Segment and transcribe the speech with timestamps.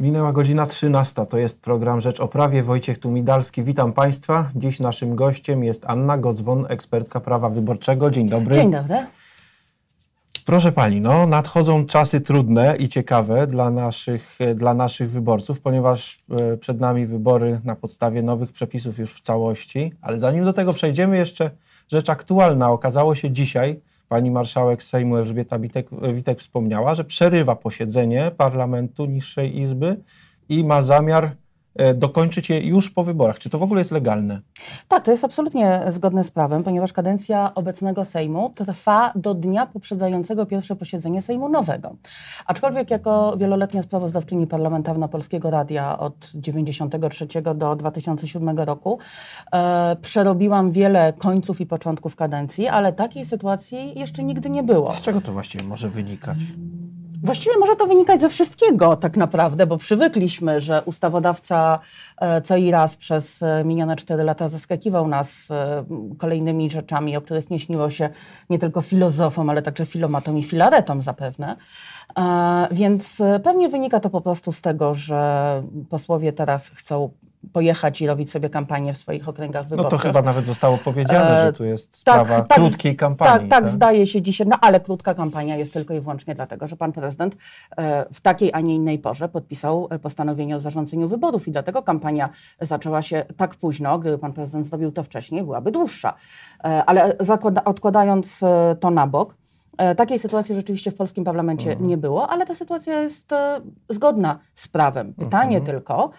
[0.00, 1.26] Minęła godzina 13.
[1.26, 2.62] To jest program Rzecz o Prawie.
[2.62, 3.62] Wojciech Tumidalski.
[3.62, 4.50] Witam Państwa.
[4.56, 8.10] Dziś naszym gościem jest Anna Gocwon, ekspertka prawa wyborczego.
[8.10, 8.54] Dzień dobry.
[8.54, 9.06] Dzień dobry.
[10.46, 16.56] Proszę Pani, no, nadchodzą czasy trudne i ciekawe dla naszych, dla naszych wyborców, ponieważ e,
[16.56, 19.92] przed nami wybory na podstawie nowych przepisów już w całości.
[20.02, 21.50] Ale zanim do tego przejdziemy, jeszcze
[21.88, 22.70] rzecz aktualna.
[22.70, 23.80] Okazało się dzisiaj,
[24.10, 29.96] pani marszałek Sejmu Elżbieta Witek, Witek wspomniała, że przerywa posiedzenie Parlamentu Niższej Izby
[30.48, 31.30] i ma zamiar
[31.94, 33.38] dokończyć je już po wyborach.
[33.38, 34.40] Czy to w ogóle jest legalne?
[34.88, 40.46] Tak, to jest absolutnie zgodne z prawem, ponieważ kadencja obecnego Sejmu trwa do dnia poprzedzającego
[40.46, 41.96] pierwsze posiedzenie Sejmu nowego.
[42.46, 48.98] Aczkolwiek jako wieloletnia sprawozdawczyni parlamentarna Polskiego Radia od 1993 do 2007 roku
[49.52, 54.92] e, przerobiłam wiele końców i początków kadencji, ale takiej sytuacji jeszcze nigdy nie było.
[54.92, 56.38] Z czego to właściwie może wynikać?
[57.22, 61.78] Właściwie może to wynikać ze wszystkiego tak naprawdę, bo przywykliśmy, że ustawodawca
[62.20, 65.84] e, co i raz przez e, minione cztery lata zaskakiwał nas e,
[66.18, 68.10] kolejnymi rzeczami, o których nie śniło się
[68.50, 71.56] nie tylko filozofom, ale także filomatom i filaretom zapewne.
[72.70, 77.10] Więc pewnie wynika to po prostu z tego, że posłowie teraz chcą
[77.52, 79.92] pojechać i robić sobie kampanię w swoich okręgach wyborczych.
[79.92, 83.32] No to chyba nawet zostało powiedziane, że tu jest sprawa tak, tak krótkiej kampanii.
[83.32, 86.66] Tak, tak, tak, zdaje się dzisiaj, no ale krótka kampania jest tylko i wyłącznie dlatego,
[86.66, 87.36] że pan prezydent
[88.12, 92.28] w takiej, a nie innej porze podpisał postanowienie o zarządzeniu wyborów i dlatego kampania
[92.60, 96.14] zaczęła się tak późno, gdyby pan prezydent zrobił to wcześniej, byłaby dłuższa.
[96.86, 97.16] Ale
[97.64, 98.40] odkładając
[98.80, 99.40] to na bok,
[99.96, 101.88] Takiej sytuacji rzeczywiście w polskim parlamencie mhm.
[101.88, 103.30] nie było, ale ta sytuacja jest
[103.88, 105.14] zgodna z prawem.
[105.14, 105.64] Pytanie mhm.
[105.64, 106.10] tylko,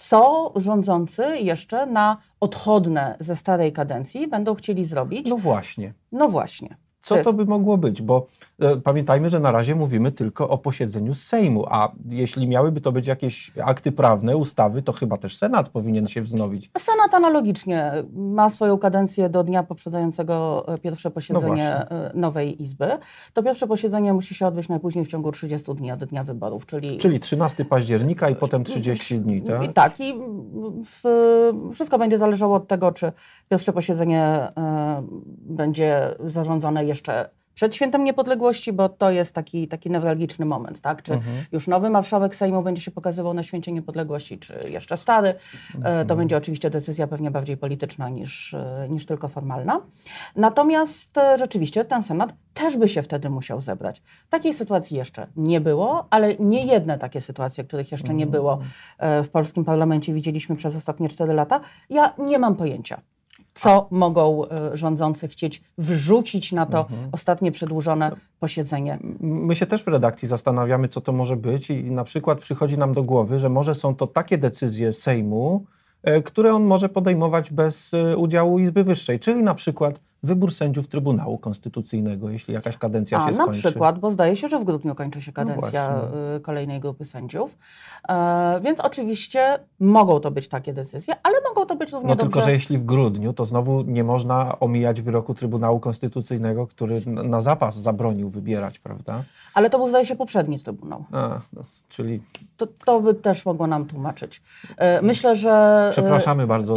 [0.00, 5.28] co rządzący jeszcze na odchodne ze starej kadencji będą chcieli zrobić.
[5.30, 5.94] No właśnie.
[6.12, 6.76] No właśnie.
[7.16, 8.02] Co to, by mogło być?
[8.02, 8.26] Bo
[8.60, 13.06] e, pamiętajmy, że na razie mówimy tylko o posiedzeniu Sejmu, a jeśli miałyby to być
[13.06, 16.70] jakieś akty prawne, ustawy, to chyba też Senat powinien się wznowić.
[16.78, 22.98] Senat analogicznie ma swoją kadencję do dnia poprzedzającego e, pierwsze posiedzenie no nowej Izby.
[23.32, 26.98] To pierwsze posiedzenie musi się odbyć najpóźniej w ciągu 30 dni od dnia wyborów, czyli...
[26.98, 29.64] Czyli 13 października i potem 30 dni, tak?
[29.64, 30.14] I tak i
[30.84, 31.02] w,
[31.74, 33.12] wszystko będzie zależało od tego, czy
[33.48, 34.52] pierwsze posiedzenie y,
[35.54, 36.99] będzie zarządzone jeszcze
[37.60, 41.02] przed świętem niepodległości, bo to jest taki, taki newralgiczny moment, tak?
[41.02, 41.44] Czy mhm.
[41.52, 45.34] już nowy marszałek Sejmu będzie się pokazywał na święcie niepodległości, czy jeszcze stary.
[45.74, 46.06] Mhm.
[46.06, 49.80] To będzie oczywiście decyzja pewnie bardziej polityczna niż, e, niż tylko formalna.
[50.36, 54.02] Natomiast e, rzeczywiście ten Senat też by się wtedy musiał zebrać.
[54.30, 58.58] Takiej sytuacji jeszcze nie było, ale nie jedne takie sytuacje, których jeszcze nie było
[59.24, 61.60] w polskim parlamencie widzieliśmy przez ostatnie cztery lata.
[61.90, 63.00] Ja nie mam pojęcia
[63.54, 67.08] co mogą e, rządzący chcieć wrzucić na to mhm.
[67.12, 68.98] ostatnie przedłużone posiedzenie.
[69.20, 72.94] My się też w redakcji zastanawiamy, co to może być i na przykład przychodzi nam
[72.94, 75.64] do głowy, że może są to takie decyzje Sejmu,
[76.02, 80.88] e, które on może podejmować bez e, udziału Izby Wyższej, czyli na przykład wybór sędziów
[80.88, 83.64] Trybunału Konstytucyjnego, jeśli jakaś kadencja A, się skończy.
[83.64, 87.04] Na przykład, bo zdaje się, że w grudniu kończy się no kadencja no kolejnej grupy
[87.04, 87.58] sędziów.
[88.08, 92.30] E, więc oczywiście mogą to być takie decyzje, ale mogą to być równie No dobrze...
[92.30, 97.40] tylko, że jeśli w grudniu, to znowu nie można omijać wyroku Trybunału Konstytucyjnego, który na
[97.40, 99.24] zapas zabronił wybierać, prawda?
[99.54, 101.04] Ale to był, zdaje się, poprzedni Trybunał.
[101.12, 102.20] A, no, czyli...
[102.56, 104.42] To, to by też mogło nam tłumaczyć.
[104.76, 105.86] E, myślę, że...
[105.88, 106.74] E, Przepraszamy bardzo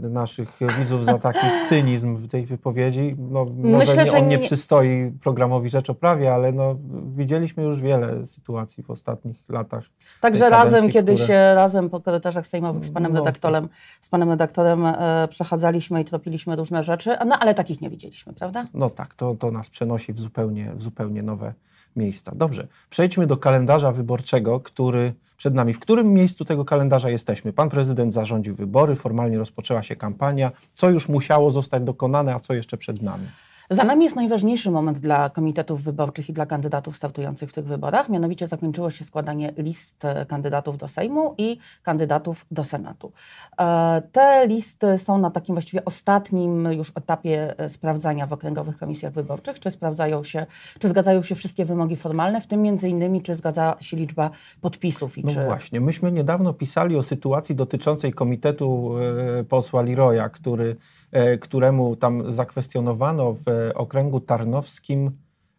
[0.00, 3.16] naszych widzów za taki cynizm w tej wypowiedzi, wypowiedzi.
[3.18, 6.76] No, może Myślę, nie, on nie, nie przystoi programowi Rzecz o Prawie, ale no,
[7.16, 9.84] widzieliśmy już wiele sytuacji w ostatnich latach.
[10.20, 11.26] Także razem, kiedy które...
[11.26, 13.68] się razem po korytarzach sejmowych z panem no, redaktorem,
[14.00, 18.64] z panem redaktorem e, przechadzaliśmy i tropiliśmy różne rzeczy, no ale takich nie widzieliśmy, prawda?
[18.74, 21.54] No tak, to, to nas przenosi w zupełnie, w zupełnie nowe
[21.96, 22.32] miejsca.
[22.34, 25.72] Dobrze, przejdźmy do kalendarza wyborczego, który przed nami.
[25.72, 27.52] W którym miejscu tego kalendarza jesteśmy?
[27.52, 30.52] Pan prezydent zarządził wybory, formalnie rozpoczęła się kampania.
[30.74, 33.26] Co już musiało zostać dokonane, a co jeszcze przed nami?
[33.70, 38.08] Za nami jest najważniejszy moment dla komitetów wyborczych i dla kandydatów startujących w tych wyborach.
[38.08, 43.12] Mianowicie zakończyło się składanie list e, kandydatów do Sejmu i kandydatów do Senatu.
[43.58, 49.12] E, te listy są na takim właściwie ostatnim już etapie e, sprawdzania w okręgowych komisjach
[49.12, 50.46] wyborczych, czy sprawdzają się,
[50.78, 54.30] czy zgadzają się wszystkie wymogi formalne, w tym między innymi, czy zgadza się liczba
[54.60, 55.18] podpisów.
[55.18, 55.44] I no czy...
[55.44, 58.94] właśnie, myśmy niedawno pisali o sytuacji dotyczącej komitetu
[59.48, 60.76] posła Leroya, który
[61.40, 65.06] któremu tam zakwestionowano w okręgu tarnowskim,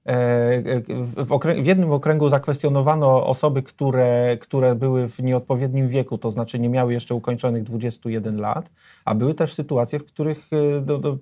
[0.05, 0.81] e,
[1.25, 6.59] w, okręg, w, jednym okręgu zakwestionowano osoby, które, które były w nieodpowiednim wieku, to znaczy
[6.59, 8.71] nie miały jeszcze ukończonych 21 lat,
[9.05, 11.17] a były też sytuacje, w których e, do, do,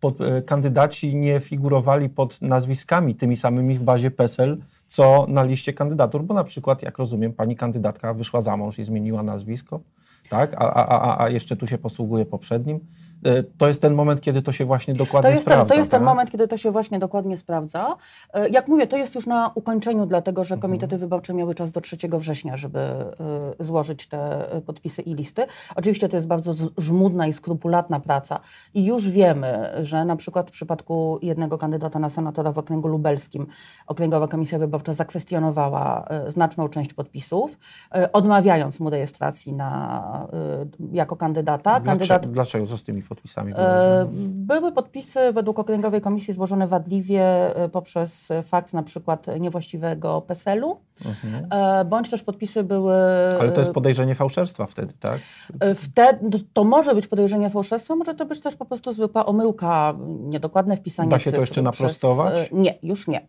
[0.00, 6.22] pod, kandydaci nie figurowali pod nazwiskami tymi samymi w bazie PESEL, co na liście kandydatur,
[6.22, 9.80] bo na przykład, jak rozumiem, pani kandydatka wyszła za mąż i zmieniła nazwisko,
[10.28, 10.54] tak?
[10.54, 12.80] A, a, a, a jeszcze tu się posługuje poprzednim.
[13.24, 15.64] E, to jest ten moment, kiedy to się właśnie dokładnie to jest sprawdza.
[15.64, 16.00] Ten, to jest tak?
[16.00, 17.96] ten moment, kiedy to się właśnie dokładnie sprawdza.
[18.32, 21.80] E, jak mówię, to jest już na ukończeniu, dlatego że komitety wyborcze miały czas do
[21.80, 23.14] 3 września, żeby e,
[23.60, 25.46] złożyć te podpisy i listy.
[25.76, 28.40] Oczywiście to jest bardzo żmudna i skrupulatna praca
[28.74, 33.46] i już wiemy, że na przykład w przypadku jednego kandydata na senatora w okręgu lubelskim
[33.86, 37.58] Okręgowa Komisja Wyborcza zakwestionowała znaczną część podpisów,
[38.12, 40.28] odmawiając mu rejestracji na,
[40.92, 41.80] jako kandydata.
[41.80, 42.66] Dlaczego, Kandydat, dlaczego?
[42.66, 43.11] Co z tymi podpisami?
[43.56, 50.80] E, były podpisy według Okręgowej Komisji złożone wadliwie e, poprzez fakt na przykład niewłaściwego PESEL-u,
[51.04, 51.46] mhm.
[51.50, 52.94] E, bądź też podpisy były...
[53.40, 55.20] Ale to jest podejrzenie fałszerstwa wtedy, tak?
[55.76, 60.76] Wtedy, to może być podejrzenie fałszerstwa, może to być też po prostu zwykła omyłka, niedokładne
[60.76, 62.34] wpisanie Da się to jeszcze naprostować?
[62.34, 63.20] Przez, nie, już nie.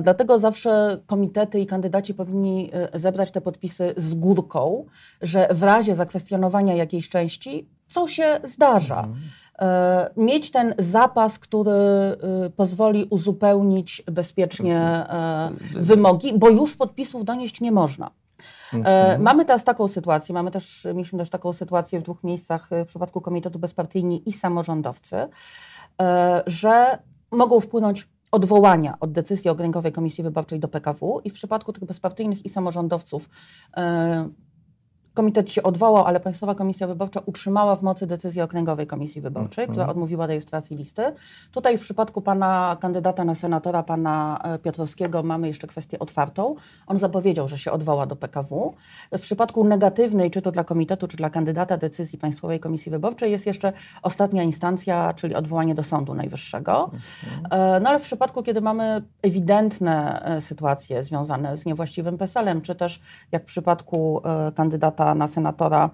[0.00, 4.86] Dlatego zawsze komitety i kandydaci powinni zebrać te podpisy z górką,
[5.22, 8.98] że w razie zakwestionowania jakiejś części co się zdarza.
[8.98, 9.20] Mhm.
[9.58, 11.70] E, mieć ten zapas, który
[12.46, 18.10] y, pozwoli uzupełnić bezpiecznie e, wymogi, bo już podpisów donieść nie można.
[18.72, 19.22] E, mhm.
[19.22, 23.20] Mamy teraz taką sytuację, mamy też, mieliśmy też taką sytuację w dwóch miejscach w przypadku
[23.20, 25.16] Komitetu Bezpartyjni i samorządowcy,
[26.46, 26.98] że
[27.30, 32.44] mogą wpłynąć odwołania od decyzji Okręgowej Komisji Wyborczej do PKW i w przypadku tych bezpartyjnych
[32.44, 33.28] i samorządowców
[35.14, 39.82] Komitet się odwołał, ale Państwowa Komisja Wyborcza utrzymała w mocy decyzję Okręgowej Komisji Wyborczej, która
[39.82, 39.90] mhm.
[39.90, 41.02] odmówiła rejestracji listy.
[41.52, 46.54] Tutaj w przypadku pana kandydata na senatora, pana e, Piotrowskiego, mamy jeszcze kwestię otwartą.
[46.86, 48.74] On zapowiedział, że się odwoła do PKW.
[49.12, 53.46] W przypadku negatywnej, czy to dla komitetu, czy dla kandydata decyzji Państwowej Komisji Wyborczej jest
[53.46, 53.72] jeszcze
[54.02, 56.90] ostatnia instancja, czyli odwołanie do Sądu Najwyższego.
[56.92, 57.76] Mhm.
[57.76, 62.74] E, no ale w przypadku, kiedy mamy ewidentne e, sytuacje związane z niewłaściwym PESEL-em, czy
[62.74, 63.00] też
[63.32, 64.22] jak w przypadku
[64.54, 65.90] kandydata kandydata na senatora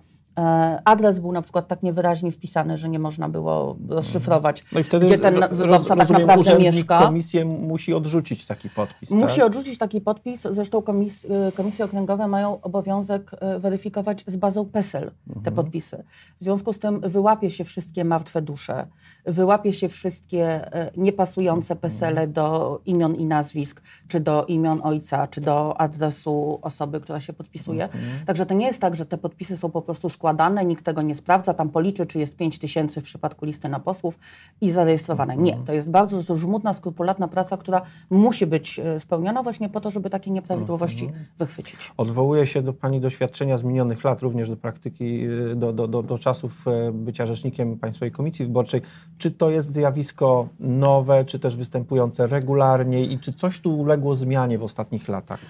[0.85, 5.44] adres był na przykład tak niewyraźnie wpisany, że nie można było rozszyfrować, no gdzie ten
[5.50, 6.99] wyborca tak naprawdę mieszka.
[6.99, 9.11] Komisję musi odrzucić taki podpis.
[9.11, 9.46] Musi tak?
[9.46, 10.46] odrzucić taki podpis.
[10.50, 15.44] Zresztą komis e, komisje okręgowe mają obowiązek e, weryfikować z bazą PESEL mhm.
[15.44, 16.05] te podpisy.
[16.40, 18.87] W związku z tym wyłapie się wszystkie martwe dusze,
[19.26, 21.81] wyłapie się wszystkie niepasujące mhm.
[21.81, 27.32] PESELe do imion i nazwisk, czy do imion ojca, czy do adresu osoby, która się
[27.32, 27.85] podpisuje.
[27.85, 28.02] Mhm.
[28.26, 30.27] Także to nie jest tak, że te podpisy są po prostu składane,
[30.66, 34.19] nikt tego nie sprawdza, tam policzy, czy jest 5 tysięcy w przypadku listy na posłów
[34.60, 35.36] i zarejestrowane.
[35.36, 39.90] Nie, to jest bardzo żmudna, skrupulatna praca, która musi być e, spełniona właśnie po to,
[39.90, 41.25] żeby takie nieprawidłowości mhm.
[41.38, 41.92] wychwycić.
[41.96, 46.02] Odwołuję się do Pani doświadczenia z minionych lat, również do praktyki, e, do, do, do,
[46.02, 48.82] do czasów e, bycia rzecznikiem Państwowej Komisji Wyborczej.
[49.19, 54.58] Czy to jest zjawisko nowe, czy też występujące regularnie i czy coś tu uległo zmianie
[54.58, 55.40] w ostatnich latach?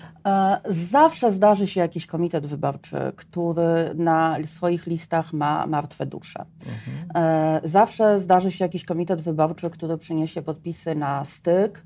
[0.69, 6.45] Zawsze zdarzy się jakiś komitet wyborczy, który na swoich listach ma martwe dusze.
[6.67, 7.25] Mhm.
[7.25, 11.85] E, zawsze zdarzy się jakiś komitet wyborczy, który przyniesie podpisy na styk,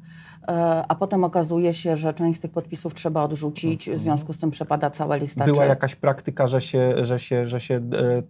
[0.89, 4.03] a potem okazuje się, że część z tych podpisów trzeba odrzucić, w mhm.
[4.03, 5.45] związku z tym przepada cała lista.
[5.45, 5.69] Była czy...
[5.69, 7.81] jakaś praktyka, że się, że się, że się e,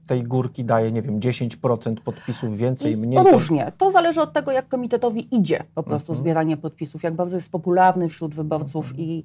[0.06, 3.24] tej górki daje, nie wiem, 10% podpisów więcej, I mniej?
[3.32, 3.72] Różnie.
[3.78, 6.24] To zależy od tego, jak komitetowi idzie po prostu mhm.
[6.24, 9.08] zbieranie podpisów, jak bardzo jest popularny wśród wyborców mhm.
[9.08, 9.24] i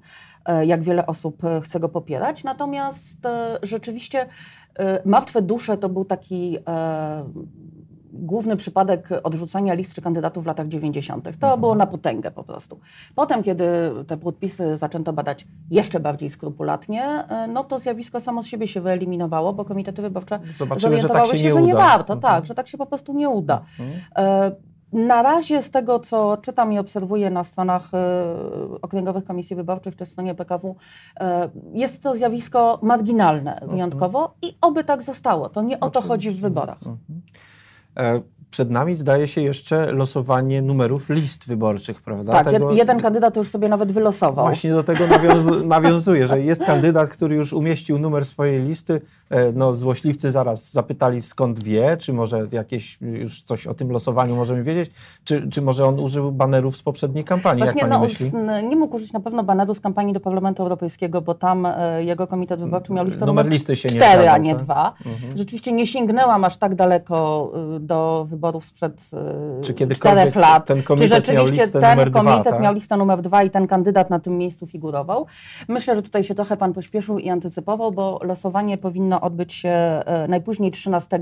[0.68, 2.44] jak wiele osób chce go popierać.
[2.44, 3.18] Natomiast
[3.64, 4.26] rzeczywiście
[5.06, 7.24] Martwe dusze to był taki e,
[8.18, 11.24] główny przypadek odrzucania list czy kandydatów w latach 90.
[11.24, 11.60] To mhm.
[11.60, 12.80] było na potęgę po prostu.
[13.16, 13.66] Potem, kiedy
[14.08, 18.82] te podpisy zaczęto badać jeszcze bardziej skrupulatnie, e, no to zjawisko samo z siebie się
[18.82, 22.34] wyeliminowało, bo komitety wyborcze Zobaczymy, że, tak się, się, że nie warto, mhm.
[22.34, 23.62] tak, że tak się po prostu nie uda.
[23.80, 24.00] Mhm.
[24.16, 24.52] E,
[24.94, 30.06] na razie z tego, co czytam i obserwuję na stronach y, okręgowych komisji wyborczych czy
[30.06, 30.76] stronie PKW,
[31.74, 33.72] jest to zjawisko marginalne mhm.
[33.72, 35.50] wyjątkowo i oby tak zostało.
[35.50, 36.80] To nie o to chodzi w wyborach.
[37.98, 38.37] Mhm.
[38.52, 42.32] Przed nami zdaje się jeszcze losowanie numerów list wyborczych, prawda?
[42.32, 42.72] Tak, tego...
[42.72, 44.46] jeden kandydat już sobie nawet wylosował.
[44.46, 49.02] Właśnie do tego nawiązu nawiązuję, że jest kandydat, który już umieścił numer swojej listy.
[49.30, 54.36] E, no, złośliwcy zaraz zapytali skąd wie, czy może jakieś już coś o tym losowaniu
[54.36, 54.92] możemy wiedzieć,
[55.24, 58.32] czy, czy może on użył banerów z poprzedniej kampanii, Właśnie, jak pani no, myśli?
[58.70, 62.28] Nie mógł użyć na pewno baneru z kampanii do Parlamentu Europejskiego, bo tam e, jego
[62.28, 64.64] komitet wyborczy miał listę numer, numer listy się 4, nie zgadzał, a nie tak?
[64.64, 64.94] 2.
[65.06, 65.38] Mhm.
[65.38, 69.10] Rzeczywiście nie sięgnęłam aż tak daleko y, do wyborów sprzed
[69.62, 70.66] y, Czy czterech lat.
[70.66, 72.62] Ten komitet Czy rzeczywiście miał ten komitet dwa, tak?
[72.62, 75.26] miał listę numer dwa i ten kandydat na tym miejscu figurował?
[75.68, 80.28] Myślę, że tutaj się trochę pan pośpieszył i antycypował, bo losowanie powinno odbyć się e,
[80.30, 81.20] najpóźniej 13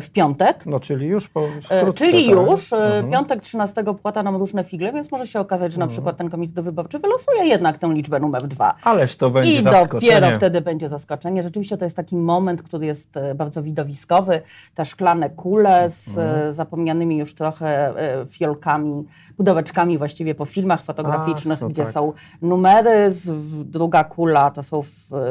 [0.00, 0.66] w piątek.
[0.66, 2.34] No, czyli już po E, wkrótce, Czyli tak?
[2.50, 3.10] już, e, Mhm.
[3.10, 6.64] piątek 13 płata nam różne figle, więc może się okazać, że na przykład ten komitet
[6.64, 8.74] wyborczy wylosuje jednak tę liczbę numer dwa.
[8.84, 10.12] Ależ to będzie I zaskoczenie.
[10.20, 11.42] dopiero wtedy będzie zaskoczenie.
[11.42, 14.40] Rzeczywiście to jest taki moment, który jest e, bardzo widowiskowy.
[14.74, 16.52] Te szklane kule z Mhm.
[16.52, 17.94] zapomnianymi już trochę
[18.30, 19.04] fiolkami,
[19.36, 21.92] pudełeczkami właściwie po filmach fotograficznych, Ach, no gdzie tak.
[21.92, 23.30] są numery, z,
[23.70, 24.82] druga kula to są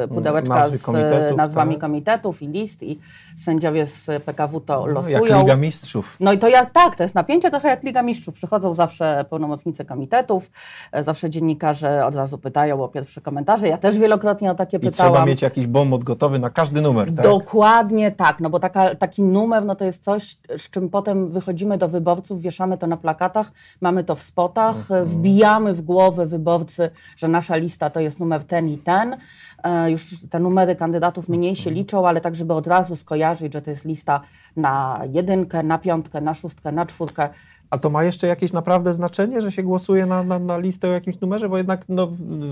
[0.04, 1.82] e, pudełeczka nazwy z komitetów, nazwami tak.
[1.82, 3.00] komitetów i list i
[3.38, 5.26] sędziowie z PKW to No, losują.
[5.26, 6.18] jak Liga Mistrzów.
[6.20, 8.36] No i to jak tak, to jest napięcie trochę jak Liga Mistrzów.
[8.36, 10.52] Przychodzą zawsze pełnomocnicy komitetów,
[10.92, 13.68] e, zawsze dziennikarze od razu pytają o pierwsze komentarze.
[13.68, 15.14] Ja też wielokrotnie o takie I pytałam.
[15.14, 17.26] trzeba mieć jakiś bomb gotowy na każdy numer, tak?
[17.26, 21.78] Dokładnie tak, no bo taka, taki numer no to jest coś, z czym potem wychodzimy
[21.78, 25.06] do wyborców, wieszamy to na plakatach, mamy to w spotach, Mhm.
[25.06, 29.18] wbijamy w głowę wyborcy, że nasza lista to jest numer ten i ten.
[29.64, 33.62] E, Już te numery kandydatów mniej się liczą, ale tak, żeby od razu skojarzyć, że
[33.62, 34.22] to jest lista
[34.56, 37.30] na jedynkę, na piątkę, na szóstkę, na czwórkę.
[37.74, 40.92] A to ma jeszcze jakieś naprawdę znaczenie, że się głosuje na, na, na listę o
[40.92, 41.50] jakimś numerze?
[41.50, 42.08] Bo jednak no,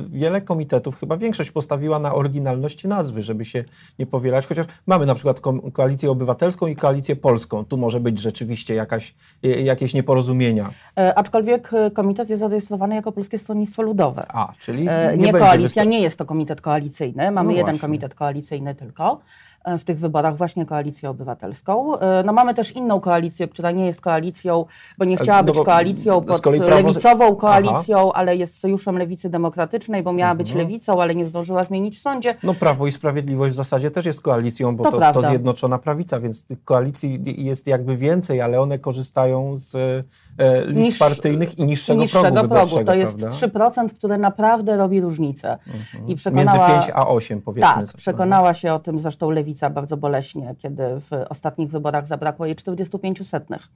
[0.07, 3.63] wiele komitetów, chyba większość postawiła na oryginalności nazwy, żeby się
[3.99, 4.47] nie powielać.
[4.47, 7.65] Chociaż mamy na przykład ko- koalicję obywatelską i koalicję polską.
[7.65, 10.69] Tu może być rzeczywiście jakaś, e, jakieś nieporozumienia.
[10.97, 14.25] E, Aczkolwiek e, komitet jest zarejestrowany jako Polskie Stronnictwo Ludowe.
[14.29, 17.31] A, czyli E, nie, Nie, będzie koalicja, nie jest to komitet koalicyjny.
[17.31, 21.97] Mamy No jeden komitet koalicyjny tylko e, w tych wyborach, właśnie koalicję obywatelską.
[21.99, 24.65] E, No mamy też inną koalicję, która nie jest koalicją,
[24.97, 29.29] bo nie Ale- chciała no być koalicją pod prawo- lewicową koalicją, ale jest sojuszem lewicy
[29.29, 30.37] demokratycznej, bo miała Mhm.
[30.37, 32.35] być lewicą, ale nie zdążyła zmienić w sądzie.
[32.43, 35.27] No Prawo i Sprawiedliwość w zasadzie też jest koalicją, bo To to, to.
[35.27, 40.05] Zjednoczona Prawica, więc koalicji jest jakby więcej, ale one korzystają z
[40.41, 42.85] e, Niż- partyjnych i niższego, niższego progu progu.
[42.85, 43.71] To jest prawda?
[43.81, 45.57] 3%, które naprawdę robi różnicę.
[45.93, 46.67] I Między przekonała...
[46.67, 47.69] 5 a 8 powiedzmy.
[47.69, 47.97] Tak, sobie.
[47.97, 53.27] przekonała się o tym zresztą Lewica bardzo boleśnie, kiedy w ostatnich wyborach zabrakło jej 45
[53.27, 53.67] setnych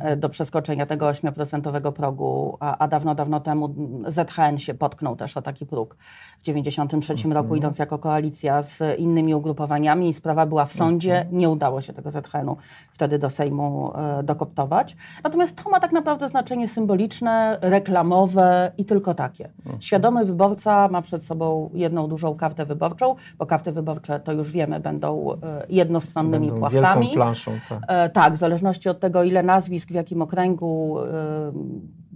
[0.00, 3.74] e, do przeskoczenia tego 8% progu, a, a dawno, dawno temu
[4.06, 5.96] ZHN się potknął też o taki próg
[6.40, 11.48] w 93 roku, idąc jako koalicja z innymi ugrupowaniami i sprawa była w sądzie, nie
[11.48, 12.56] udało się tego ZHN-u
[12.92, 14.96] wtedy do Sejmu e, dokoptować.
[15.24, 19.50] Natomiast to ma tak naprawdę znaczenie symboliczne, reklamowe i tylko takie.
[19.78, 24.80] Świadomy wyborca ma przed sobą jedną dużą kartę wyborczą, bo karty wyborcze, to już wiemy,
[24.80, 27.00] będą e, jednostronnymi Będą płachtami.
[27.00, 27.52] wielką planszą.
[27.68, 27.78] Tak.
[27.88, 31.04] E, tak, w zależności od tego, ile nazwisk, w jakim okręgu e,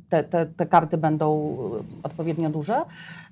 [0.09, 2.83] te, te, te karty będą e, odpowiednio duże.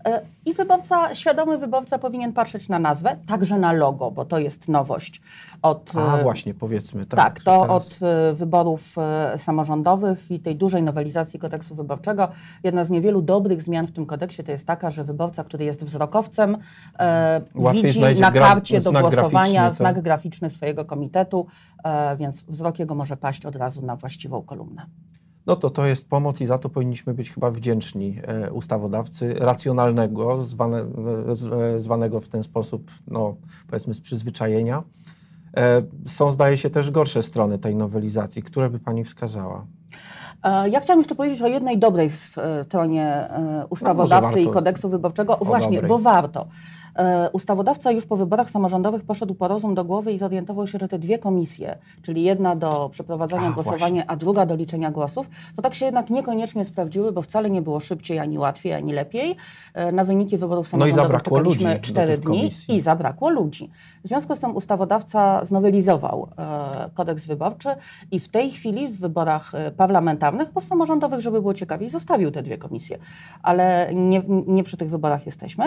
[0.05, 4.69] E, I wyborca, świadomy wyborca powinien patrzeć na nazwę, także na logo, bo to jest
[4.69, 5.21] nowość.
[5.63, 7.07] Od, A e, właśnie, powiedzmy.
[7.07, 7.99] Tak, tak, to teraz- od
[8.35, 8.97] wyborów
[9.37, 12.29] samorządowych i tej dużej nowelizacji kodeksu wyborczego.
[12.65, 15.85] Jedna z niewielu dobrych zmian w tym kodeksie to jest taka, że wyborca, który jest
[15.85, 16.57] wzrokowcem,
[16.99, 21.47] e, Łatwiej widzi na karcie do głosowania graficzny, znak graficzny swojego komitetu,
[22.17, 24.87] więc wzrok jego może paść od razu na właściwą kolumnę.
[25.47, 30.39] No to to jest pomoc i za to powinniśmy być chyba wdzięczni e, ustawodawcy racjonalnego,
[30.39, 33.37] zwane, e, e, zwanego w ten sposób, no
[33.69, 34.83] powiedzmy z przyzwyczajenia.
[36.07, 39.67] Są zdaje się też gorsze strony tej nowelizacji, które by Pani wskazała?
[40.71, 42.11] Ja chciałam jeszcze powiedzieć o jednej dobrej
[42.63, 45.39] stronie e, ustawodawcy i warto kodeksu wyborczego.
[45.43, 45.89] Właśnie, dobrej.
[45.89, 46.47] bo warto.
[46.97, 50.89] E, Ustawodawca już po wyborach samorządowych poszedł po rozum do głowy i zorientował się, że
[50.89, 54.11] te dwie komisje, czyli jedna do przeprowadzania A, głosowania, właśnie.
[54.11, 57.81] a druga do liczenia głosów, to tak się jednak niekoniecznie sprawdziły, bo wcale nie było
[57.81, 59.37] szybciej, ani łatwiej, ani lepiej.
[59.75, 62.77] E, Na wyniki wyborów No i samorządowych zabrakło ludzi do cztery tych dni komisji.
[62.77, 63.71] i zabrakło ludzi.
[64.05, 67.69] W związku z tym ustawodawca znowelizował e, kodeks wyborczy
[68.11, 72.31] i w tej chwili w wyborach e, parlamentarnych, bo w samorządowych, żeby było ciekawiej, zostawił
[72.31, 72.99] te dwie komisje.
[73.43, 75.65] Ale nie, nie przy tych wyborach jesteśmy.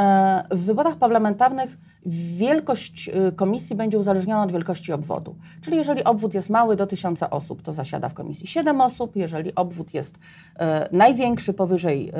[0.00, 5.36] E, w wyborach parlamentarnych wielkość e, komisji będzie uzależniona od wielkości obwodu.
[5.60, 9.16] Czyli jeżeli obwód jest mały, do tysiąca osób, to zasiada w komisji 7 osób.
[9.16, 10.18] Jeżeli obwód jest
[10.56, 12.10] e, największy, powyżej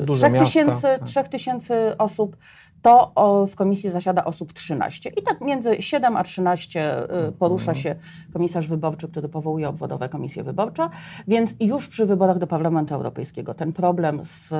[0.00, 1.08] e, Duże 3000 miasta, tak.
[1.08, 2.36] 3000 osób,
[2.82, 5.10] to o, w komisji zasiada osób 13.
[5.16, 7.32] I tak między 7 a 13 y, Mhm.
[7.32, 7.94] porusza się
[8.32, 10.88] komisarz wyborczy, który powołuje obwodowe komisje wyborcze,
[11.28, 14.56] więc już przy wyborach do Parlamentu Europejskiego ten problem z y,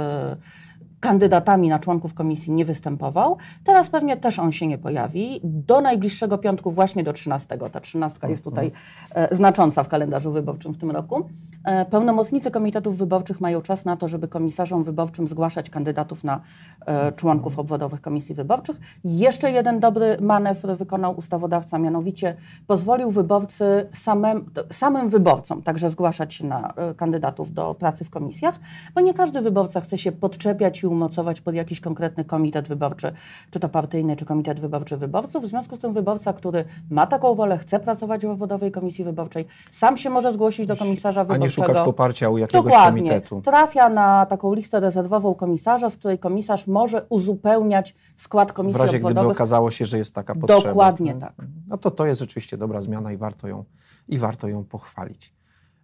[1.02, 3.36] kandydatami na członków komisji nie występował.
[3.64, 5.40] Teraz pewnie też on się nie pojawi.
[5.44, 7.58] Do najbliższego piątku, właśnie do 13.
[7.72, 8.72] Ta 13 jest tutaj
[9.14, 11.28] e, znacząca w kalendarzu wyborczym w tym roku.
[11.64, 16.40] E, pełnomocnicy komitetów wyborczych mają czas na to, żeby komisarzom wyborczym zgłaszać kandydatów na
[16.86, 18.80] e, członków obwodowych komisji wyborczych.
[19.04, 26.46] Jeszcze jeden dobry manewr wykonał ustawodawca, mianowicie pozwolił wyborcy samym, samym wyborcom także zgłaszać się
[26.46, 28.60] na e, kandydatów do pracy w komisjach,
[28.94, 33.12] bo nie każdy wyborca chce się podczepiać i umocować pod jakiś konkretny komitet wyborczy,
[33.50, 35.44] czy to partyjny, czy komitet wyborczy wyborców.
[35.44, 39.44] W związku z tym wyborca, który ma taką wolę, chce pracować w obwodowej komisji wyborczej,
[39.70, 41.44] sam się może zgłosić do komisarza A wyborczego.
[41.44, 43.00] nie szukać poparcia u jakiegoś Dokładnie.
[43.02, 43.40] komitetu.
[43.40, 48.98] Trafia na taką listę rezerwową komisarza, z której komisarz może uzupełniać skład W komisji razie
[48.98, 49.36] gdyby obwodowych.
[49.36, 50.62] okazało się, że jest taka potrzeba.
[50.62, 51.32] Dokładnie tak.
[51.68, 53.64] No to to jest rzeczywiście dobra zmiana i warto ją,
[54.08, 55.34] i warto ją pochwalić.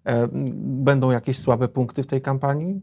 [0.05, 0.29] E,
[0.63, 2.83] Będą jakieś słabe punkty w tej kampanii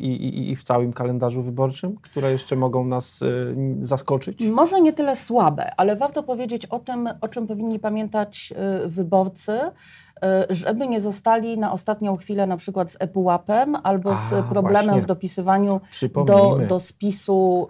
[0.00, 4.44] i, i, i w całym kalendarzu wyborczym, które jeszcze mogą nas y, zaskoczyć?
[4.46, 8.52] Może nie tyle słabe, ale warto powiedzieć o tym, o czym powinni pamiętać
[8.84, 14.16] y, wyborcy, y, żeby nie zostali na ostatnią chwilę na przykład z ePUAP-em albo A,
[14.16, 15.02] z problemem właśnie.
[15.02, 15.80] w dopisywaniu
[16.26, 17.68] do, do spisu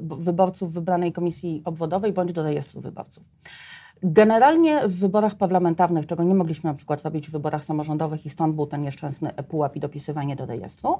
[0.00, 3.24] wyborców wybranej komisji obwodowej bądź do rejestru wyborców.
[4.06, 8.54] Generalnie w wyborach parlamentarnych, czego nie mogliśmy na przykład robić w wyborach samorządowych i stąd
[8.54, 10.98] był ten nieszczęsny ePUAP i dopisywanie do rejestru,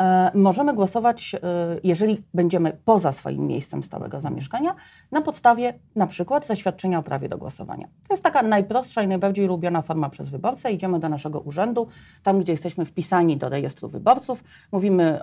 [0.00, 1.38] e, możemy głosować, e,
[1.84, 4.74] jeżeli będziemy poza swoim miejscem stałego zamieszkania,
[5.10, 7.86] na podstawie na przykład zaświadczenia o prawie do głosowania.
[8.08, 10.72] To jest taka najprostsza i najbardziej lubiana forma przez wyborcę.
[10.72, 11.86] Idziemy do naszego urzędu,
[12.22, 15.20] tam gdzie jesteśmy wpisani do rejestru wyborców, mówimy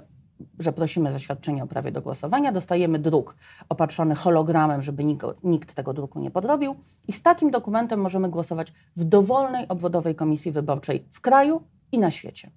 [0.60, 3.36] że prosimy zaświadczenie o prawie do głosowania, dostajemy druk
[3.70, 6.76] opatrzony hologramem, żeby nikt, nikt tego druku nie podrobił
[7.08, 12.12] i z takim dokumentem możemy głosować w dowolnej obwodowej komisji wyborczej w kraju i na
[12.12, 12.52] świecie.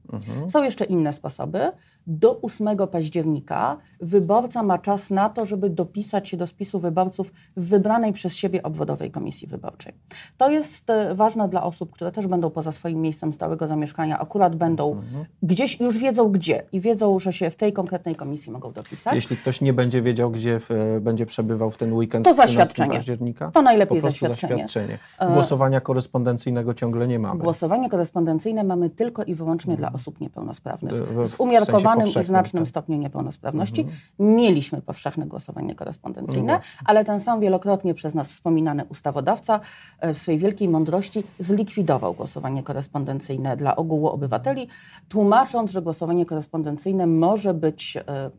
[0.51, 1.71] Są jeszcze inne sposoby.
[2.07, 7.69] Do 8 października wyborca ma czas na to, żeby dopisać się do spisu wyborców w
[7.69, 9.93] wybranej przez siebie obwodowej komisji wyborczej.
[10.37, 14.57] To jest e, ważne dla osób, które też będą poza swoim miejscem stałego zamieszkania, akurat
[14.57, 15.03] będą
[15.43, 19.15] gdzieś, już wiedzą gdzie i wiedzą, że się w tej konkretnej komisji mogą dopisać.
[19.15, 20.61] Jeśli ktoś nie będzie wiedział, gdzie
[20.97, 22.95] e, będzie przebywał w ten weekend To 13 zaświadczenie.
[22.97, 24.65] października, To najlepiej prostu zaświadczenie.
[24.65, 24.99] E, zaświadczenie.
[25.35, 27.41] Głosowania korespondencyjnego ciągle nie mamy.
[27.43, 30.93] Głosowanie korespondencyjne mamy tylko i wyłącznie dla osób niepełnosprawnych.
[30.95, 32.69] W- w- w Z umiarkowanym sensie i znacznym tak.
[32.69, 33.87] stopniu niepełnosprawności.
[34.19, 39.61] Mieliśmy powszechne głosowanie korespondencyjne, No ale ten sam wielokrotnie przez nas wspominany ustawodawca
[40.01, 44.69] e, w swojej wielkiej mądrości zlikwidował głosowanie korespondencyjne dla ogółu obywateli,
[45.09, 48.31] tłumacząc, że głosowanie korespondencyjne może być e,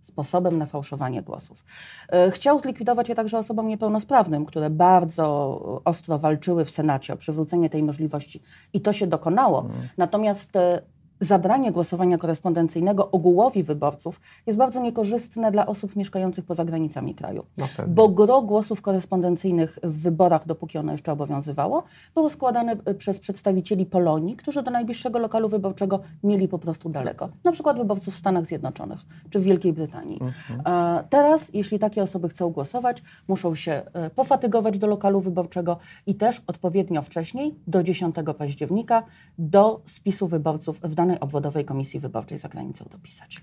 [0.00, 1.64] sposobem na fałszowanie głosów.
[2.08, 7.70] E, Chciał zlikwidować je także osobom niepełnosprawnym, które bardzo ostro walczyły w Senacie o przywrócenie
[7.70, 9.68] tej możliwości i to się dokonało.
[9.96, 10.82] Natomiast e,
[11.20, 17.44] zabranie głosowania korespondencyjnego ogółowi wyborców jest bardzo niekorzystne dla osób mieszkających poza granicami kraju.
[17.56, 17.94] Na pewno.
[17.94, 21.82] Bo gro głosów korespondencyjnych w wyborach, dopóki ono jeszcze obowiązywało,
[22.14, 27.28] było składane e, przez przedstawicieli Polonii, którzy do najbliższego lokalu wyborczego mieli po prostu daleko.
[27.44, 30.20] Na przykład wyborców w Stanach Zjednoczonych czy w Wielkiej Brytanii.
[30.66, 36.14] E, Teraz, jeśli takie osoby chcą głosować, muszą się e, pofatygować do lokalu wyborczego i
[36.14, 39.02] też odpowiednio wcześniej, do 10 października,
[39.38, 43.42] do spisu wyborców w obwodowej komisji wyborczej za granicą dopisać.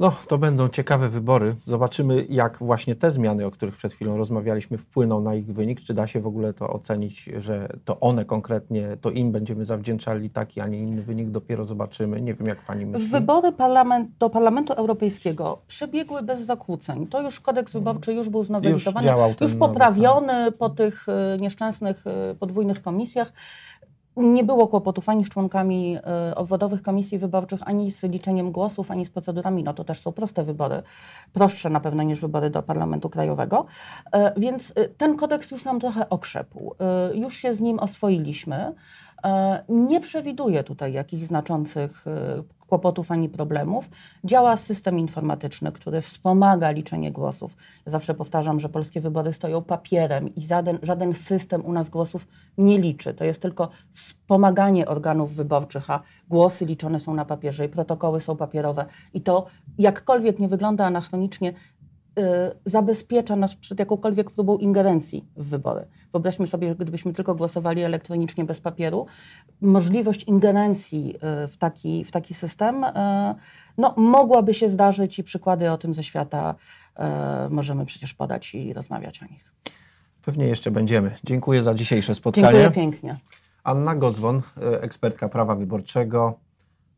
[0.00, 1.54] No, to będą ciekawe wybory.
[1.66, 5.80] Zobaczymy, jak właśnie te zmiany, o których przed chwilą rozmawialiśmy, wpłyną na ich wynik.
[5.80, 10.30] Czy da się w ogóle to ocenić, że to one konkretnie, to im będziemy zawdzięczali
[10.30, 11.30] taki, a nie inny wynik.
[11.30, 12.20] Dopiero zobaczymy.
[12.20, 13.08] Nie wiem, jak pani myśli.
[13.08, 17.06] Wybory parlament, do Parlamentu Europejskiego przebiegły bez zakłóceń.
[17.06, 21.38] To już kodeks wyborczy już był znowelizowany, Już już, ten nowy, poprawiony po tych e,
[21.40, 23.32] nieszczęsnych e, podwójnych komisjach.
[24.20, 29.04] Nie było kłopotów ani z członkami e, obwodowych komisji wyborczych, ani z liczeniem głosów, ani
[29.04, 29.64] z procedurami.
[29.64, 30.82] No to też są proste wybory,
[31.32, 33.66] prostsze na pewno niż wybory do Parlamentu Krajowego.
[34.12, 36.74] E, Więc e, ten kodeks już nam trochę okrzepł.
[37.14, 38.74] Już się z nim oswoiliśmy.
[39.68, 42.04] Nie przewiduje tutaj jakichś znaczących
[42.70, 43.90] kłopotów ani problemów.
[44.24, 47.56] Działa system informatyczny, który wspomaga liczenie głosów.
[47.86, 52.28] Ja zawsze powtarzam, że polskie wybory stoją papierem i żaden, żaden system u nas głosów
[52.58, 53.14] nie liczy.
[53.14, 58.36] To jest tylko wspomaganie organów wyborczych, a głosy liczone są na papierze i protokoły są
[58.36, 58.86] papierowe.
[59.14, 59.46] I to
[59.78, 61.52] jakkolwiek nie wygląda anachronicznie,
[62.64, 65.86] zabezpiecza nas przed jakąkolwiek próbą ingerencji w wybory.
[66.12, 69.06] Wyobraźmy sobie, gdybyśmy tylko głosowali elektronicznie bez papieru,
[69.60, 72.90] możliwość ingerencji y, w taki, w taki system y,
[73.78, 76.54] no, mogłaby się zdarzyć i przykłady o tym ze świata
[76.98, 79.52] y, możemy przecież podać i rozmawiać o nich.
[80.22, 81.16] Pewnie jeszcze będziemy.
[81.24, 82.46] Dziękuję za dzisiejsze spotkanie.
[82.46, 83.16] Dziękuję pięknie.
[83.64, 86.38] Anna Gozwon, e, ekspertka prawa wyborczego,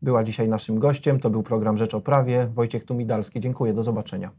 [0.03, 1.20] była dzisiaj naszym gościem.
[1.20, 2.46] To był program Rzecz o Prawie.
[2.46, 3.40] Wojciech Tumidalski.
[3.40, 3.72] Dziękuję.
[3.72, 4.31] Do zobaczenia.